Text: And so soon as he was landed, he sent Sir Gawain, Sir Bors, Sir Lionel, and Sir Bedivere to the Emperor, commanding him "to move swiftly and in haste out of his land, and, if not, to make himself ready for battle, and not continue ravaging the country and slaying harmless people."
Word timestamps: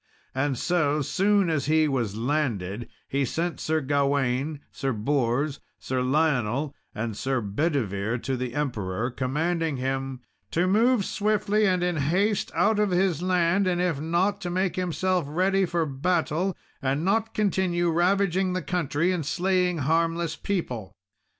And 0.33 0.57
so 0.57 1.03
soon 1.03 1.47
as 1.51 1.67
he 1.67 1.87
was 1.87 2.17
landed, 2.17 2.89
he 3.07 3.23
sent 3.23 3.59
Sir 3.59 3.81
Gawain, 3.81 4.59
Sir 4.71 4.93
Bors, 4.93 5.59
Sir 5.77 6.01
Lionel, 6.01 6.73
and 6.95 7.15
Sir 7.15 7.39
Bedivere 7.39 8.17
to 8.23 8.35
the 8.35 8.55
Emperor, 8.55 9.11
commanding 9.11 9.77
him 9.77 10.21
"to 10.49 10.65
move 10.65 11.05
swiftly 11.05 11.67
and 11.67 11.83
in 11.83 11.97
haste 11.97 12.51
out 12.55 12.79
of 12.79 12.89
his 12.89 13.21
land, 13.21 13.67
and, 13.67 13.79
if 13.79 13.99
not, 14.01 14.41
to 14.41 14.49
make 14.49 14.75
himself 14.75 15.25
ready 15.27 15.67
for 15.67 15.85
battle, 15.85 16.57
and 16.81 17.05
not 17.05 17.35
continue 17.35 17.91
ravaging 17.91 18.53
the 18.53 18.63
country 18.63 19.11
and 19.11 19.23
slaying 19.23 19.77
harmless 19.77 20.35
people." 20.35 20.95